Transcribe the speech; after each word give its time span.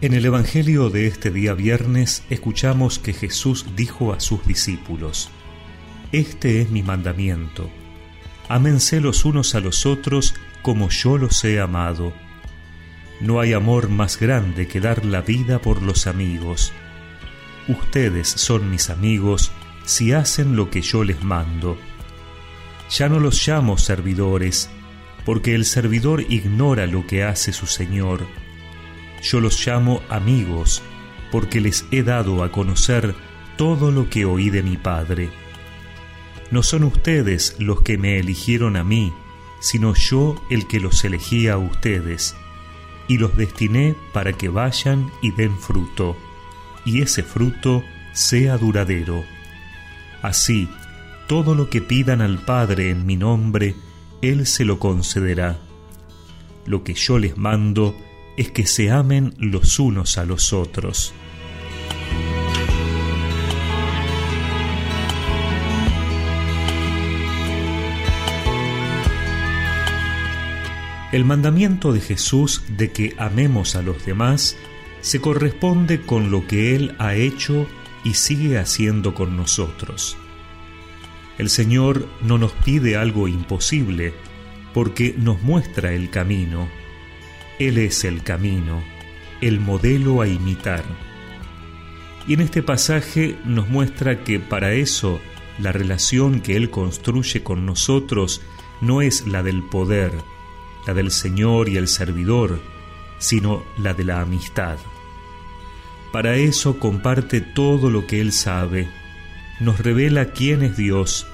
En 0.00 0.14
el 0.14 0.24
Evangelio 0.24 0.90
de 0.90 1.08
este 1.08 1.32
día 1.32 1.54
viernes 1.54 2.22
escuchamos 2.30 3.00
que 3.00 3.12
Jesús 3.12 3.66
dijo 3.74 4.12
a 4.12 4.20
sus 4.20 4.46
discípulos, 4.46 5.28
Este 6.12 6.62
es 6.62 6.70
mi 6.70 6.84
mandamiento, 6.84 7.68
ámense 8.48 9.00
los 9.00 9.24
unos 9.24 9.56
a 9.56 9.60
los 9.60 9.86
otros 9.86 10.36
como 10.62 10.88
yo 10.88 11.18
los 11.18 11.42
he 11.42 11.58
amado. 11.58 12.12
No 13.20 13.40
hay 13.40 13.54
amor 13.54 13.88
más 13.88 14.20
grande 14.20 14.68
que 14.68 14.78
dar 14.78 15.04
la 15.04 15.20
vida 15.20 15.58
por 15.58 15.82
los 15.82 16.06
amigos. 16.06 16.72
Ustedes 17.66 18.28
son 18.28 18.70
mis 18.70 18.90
amigos 18.90 19.50
si 19.84 20.12
hacen 20.12 20.54
lo 20.54 20.70
que 20.70 20.80
yo 20.80 21.02
les 21.02 21.24
mando. 21.24 21.76
Ya 22.88 23.08
no 23.08 23.18
los 23.18 23.44
llamo 23.44 23.78
servidores, 23.78 24.70
porque 25.24 25.56
el 25.56 25.64
servidor 25.64 26.24
ignora 26.28 26.86
lo 26.86 27.04
que 27.04 27.24
hace 27.24 27.52
su 27.52 27.66
Señor 27.66 28.28
yo 29.22 29.40
los 29.40 29.66
llamo 29.66 30.02
amigos, 30.08 30.82
porque 31.30 31.60
les 31.60 31.86
he 31.90 32.02
dado 32.02 32.42
a 32.42 32.52
conocer 32.52 33.14
todo 33.56 33.90
lo 33.90 34.08
que 34.08 34.24
oí 34.24 34.50
de 34.50 34.62
mi 34.62 34.76
Padre. 34.76 35.30
No 36.50 36.62
son 36.62 36.84
ustedes 36.84 37.56
los 37.58 37.82
que 37.82 37.98
me 37.98 38.18
eligieron 38.18 38.76
a 38.76 38.84
mí, 38.84 39.12
sino 39.60 39.94
yo 39.94 40.40
el 40.50 40.66
que 40.66 40.80
los 40.80 41.04
elegí 41.04 41.48
a 41.48 41.58
ustedes, 41.58 42.36
y 43.08 43.18
los 43.18 43.36
destiné 43.36 43.94
para 44.12 44.32
que 44.32 44.48
vayan 44.48 45.10
y 45.22 45.32
den 45.32 45.58
fruto, 45.58 46.16
y 46.84 47.02
ese 47.02 47.22
fruto 47.22 47.82
sea 48.12 48.56
duradero. 48.56 49.24
Así, 50.22 50.68
todo 51.26 51.54
lo 51.54 51.68
que 51.68 51.82
pidan 51.82 52.22
al 52.22 52.38
Padre 52.38 52.90
en 52.90 53.04
mi 53.04 53.16
nombre, 53.16 53.74
Él 54.22 54.46
se 54.46 54.64
lo 54.64 54.78
concederá. 54.78 55.58
Lo 56.64 56.84
que 56.84 56.94
yo 56.94 57.18
les 57.18 57.36
mando 57.36 57.94
es 58.38 58.52
que 58.52 58.66
se 58.66 58.90
amen 58.92 59.34
los 59.36 59.80
unos 59.80 60.16
a 60.16 60.24
los 60.24 60.52
otros. 60.52 61.12
El 71.10 71.24
mandamiento 71.24 71.92
de 71.92 72.00
Jesús 72.00 72.62
de 72.68 72.92
que 72.92 73.14
amemos 73.18 73.74
a 73.74 73.82
los 73.82 74.06
demás 74.06 74.56
se 75.00 75.20
corresponde 75.20 76.02
con 76.02 76.30
lo 76.30 76.46
que 76.46 76.76
Él 76.76 76.94
ha 76.98 77.16
hecho 77.16 77.66
y 78.04 78.14
sigue 78.14 78.58
haciendo 78.58 79.14
con 79.14 79.36
nosotros. 79.36 80.16
El 81.38 81.50
Señor 81.50 82.08
no 82.22 82.38
nos 82.38 82.52
pide 82.52 82.96
algo 82.96 83.26
imposible, 83.26 84.12
porque 84.74 85.14
nos 85.18 85.42
muestra 85.42 85.92
el 85.92 86.10
camino 86.10 86.68
él 87.58 87.78
es 87.78 88.04
el 88.04 88.22
camino, 88.22 88.82
el 89.40 89.60
modelo 89.60 90.20
a 90.20 90.28
imitar. 90.28 90.84
Y 92.26 92.34
en 92.34 92.40
este 92.40 92.62
pasaje 92.62 93.38
nos 93.44 93.68
muestra 93.68 94.22
que 94.22 94.38
para 94.38 94.72
eso 94.74 95.20
la 95.58 95.72
relación 95.72 96.40
que 96.40 96.56
Él 96.56 96.70
construye 96.70 97.42
con 97.42 97.66
nosotros 97.66 98.42
no 98.80 99.02
es 99.02 99.26
la 99.26 99.42
del 99.42 99.62
poder, 99.62 100.12
la 100.86 100.94
del 100.94 101.10
Señor 101.10 101.68
y 101.68 101.76
el 101.76 101.88
servidor, 101.88 102.60
sino 103.18 103.64
la 103.76 103.94
de 103.94 104.04
la 104.04 104.20
amistad. 104.20 104.78
Para 106.12 106.36
eso 106.36 106.78
comparte 106.78 107.40
todo 107.40 107.90
lo 107.90 108.06
que 108.06 108.20
Él 108.20 108.32
sabe, 108.32 108.88
nos 109.60 109.80
revela 109.80 110.32
quién 110.32 110.62
es 110.62 110.76
Dios 110.76 111.26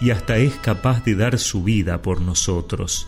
y 0.00 0.10
hasta 0.10 0.38
es 0.38 0.54
capaz 0.56 1.04
de 1.04 1.14
dar 1.14 1.38
su 1.38 1.62
vida 1.62 2.02
por 2.02 2.20
nosotros. 2.20 3.06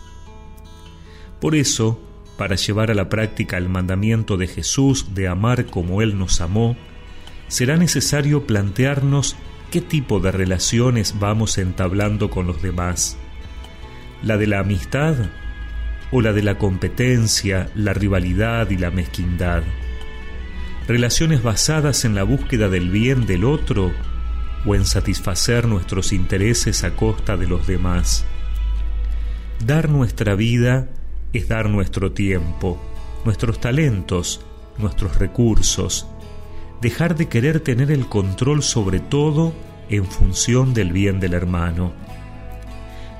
Por 1.40 1.56
eso, 1.56 2.00
para 2.42 2.56
llevar 2.56 2.90
a 2.90 2.94
la 2.94 3.08
práctica 3.08 3.56
el 3.56 3.68
mandamiento 3.68 4.36
de 4.36 4.48
Jesús 4.48 5.14
de 5.14 5.28
amar 5.28 5.66
como 5.66 6.02
Él 6.02 6.18
nos 6.18 6.40
amó, 6.40 6.76
será 7.46 7.76
necesario 7.76 8.48
plantearnos 8.48 9.36
qué 9.70 9.80
tipo 9.80 10.18
de 10.18 10.32
relaciones 10.32 11.20
vamos 11.20 11.56
entablando 11.56 12.30
con 12.30 12.48
los 12.48 12.60
demás. 12.60 13.16
¿La 14.24 14.38
de 14.38 14.48
la 14.48 14.58
amistad 14.58 15.14
o 16.10 16.20
la 16.20 16.32
de 16.32 16.42
la 16.42 16.58
competencia, 16.58 17.70
la 17.76 17.92
rivalidad 17.92 18.68
y 18.70 18.76
la 18.76 18.90
mezquindad? 18.90 19.62
¿Relaciones 20.88 21.44
basadas 21.44 22.04
en 22.04 22.16
la 22.16 22.24
búsqueda 22.24 22.68
del 22.68 22.90
bien 22.90 23.24
del 23.24 23.44
otro 23.44 23.92
o 24.66 24.74
en 24.74 24.84
satisfacer 24.84 25.68
nuestros 25.68 26.12
intereses 26.12 26.82
a 26.82 26.96
costa 26.96 27.36
de 27.36 27.46
los 27.46 27.68
demás? 27.68 28.24
Dar 29.64 29.88
nuestra 29.88 30.34
vida 30.34 30.88
es 31.32 31.48
dar 31.48 31.68
nuestro 31.68 32.12
tiempo, 32.12 32.78
nuestros 33.24 33.60
talentos, 33.60 34.40
nuestros 34.78 35.18
recursos, 35.18 36.06
dejar 36.80 37.16
de 37.16 37.28
querer 37.28 37.60
tener 37.60 37.90
el 37.90 38.06
control 38.06 38.62
sobre 38.62 39.00
todo 39.00 39.52
en 39.88 40.04
función 40.04 40.74
del 40.74 40.92
bien 40.92 41.20
del 41.20 41.34
hermano. 41.34 41.92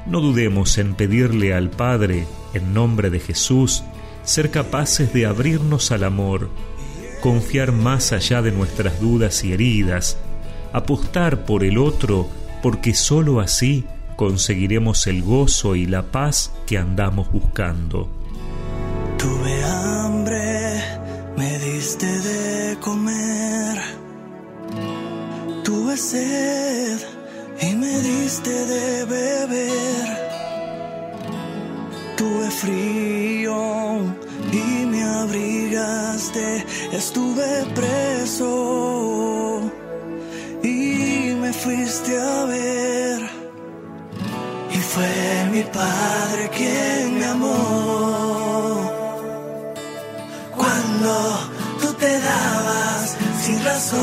No 0.06 0.20
dudemos 0.20 0.78
en 0.78 0.94
pedirle 0.94 1.54
al 1.54 1.70
Padre, 1.70 2.26
en 2.54 2.74
nombre 2.74 3.08
de 3.10 3.20
Jesús, 3.20 3.84
ser 4.24 4.50
capaces 4.50 5.12
de 5.12 5.26
abrirnos 5.26 5.92
al 5.92 6.04
amor, 6.04 6.50
confiar 7.20 7.72
más 7.72 8.12
allá 8.12 8.42
de 8.42 8.50
nuestras 8.50 9.00
dudas 9.00 9.44
y 9.44 9.52
heridas, 9.52 10.18
apostar 10.72 11.44
por 11.44 11.62
el 11.62 11.78
otro, 11.78 12.28
porque 12.62 12.94
sólo 12.94 13.40
así 13.40 13.84
conseguiremos 14.16 15.06
el 15.06 15.22
gozo 15.22 15.74
y 15.74 15.86
la 15.86 16.02
paz 16.02 16.52
que 16.66 16.78
andamos 16.78 17.30
buscando. 17.32 18.08
Tuve 19.18 19.64
hambre, 19.64 20.82
me 21.36 21.58
diste 21.58 22.06
de 22.06 22.76
comer. 22.80 23.78
Tuve 25.64 25.96
sed 25.96 26.98
y 27.60 27.74
me 27.74 28.00
diste 28.00 28.50
de 28.50 29.04
beber. 29.04 30.08
Tuve 32.16 32.50
frío 32.50 34.00
y 34.52 34.86
me 34.86 35.02
abrigaste. 35.02 36.64
Estuve 36.92 37.64
preso 37.74 39.70
y 40.62 41.34
me 41.40 41.52
fuiste 41.52 42.18
a 42.18 42.44
ver 42.46 43.41
fue 44.94 45.48
mi 45.50 45.62
padre 45.62 46.50
quien 46.56 47.18
me 47.18 47.24
amó. 47.24 48.90
Cuando 50.56 51.12
tú 51.80 51.88
te 51.94 52.20
dabas 52.20 53.16
sin 53.42 53.64
razón, 53.64 54.00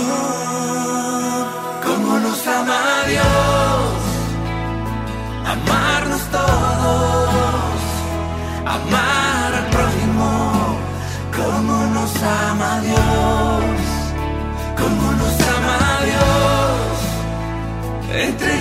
como 1.86 2.20
nos 2.20 2.48
ama 2.48 2.82
Dios, 3.08 3.90
amarnos 5.54 6.22
todos, 6.38 7.80
amar 8.78 9.54
al 9.62 9.68
prójimo, 9.76 10.30
como 11.40 11.76
nos 11.96 12.14
ama 12.24 12.72
Dios, 12.88 13.80
como 14.80 15.06
nos 15.22 15.36
ama 15.56 15.80
Dios, 16.10 16.98
entregarlo 18.26 18.59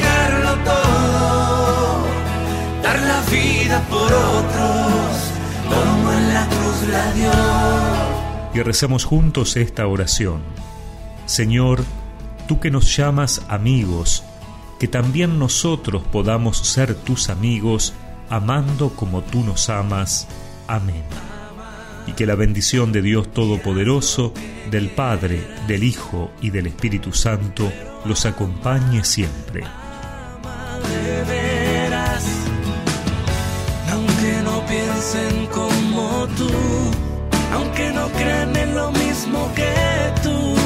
por 3.91 4.13
otros, 4.13 5.33
como 5.69 6.13
en 6.13 6.35
la 6.35 6.47
cruz 6.47 6.89
la. 6.91 7.09
Y 8.55 8.63
recemos 8.63 9.05
juntos 9.05 9.57
esta 9.57 9.87
oración. 9.87 10.43
Señor, 11.27 11.85
tú 12.47 12.59
que 12.59 12.71
nos 12.71 12.97
llamas 12.97 13.43
amigos, 13.49 14.25
que 14.81 14.89
también 14.89 15.39
nosotros 15.39 16.03
podamos 16.11 16.59
ser 16.59 16.95
tus 16.95 17.29
amigos, 17.29 17.93
amando 18.31 18.91
como 18.91 19.23
tú 19.23 19.45
nos 19.45 19.69
amas. 19.69 20.27
Amén. 20.67 21.05
Y 22.07 22.13
que 22.13 22.27
la 22.27 22.35
bendición 22.35 22.91
de 22.91 23.03
Dios 23.03 23.33
Todopoderoso, 23.33 24.33
del 24.71 24.91
Padre, 24.91 25.47
del 25.67 25.85
Hijo 25.85 26.31
y 26.41 26.51
del 26.51 26.67
Espíritu 26.69 27.13
Santo 27.13 27.71
los 28.05 28.25
acompañe 28.25 29.05
siempre. 29.05 29.65
Piensen 34.99 35.47
como 35.47 36.27
tú, 36.37 36.51
aunque 37.53 37.93
no 37.93 38.09
crean 38.09 38.57
en 38.57 38.75
lo 38.75 38.91
mismo 38.91 39.49
que 39.55 39.73
tú. 40.23 40.58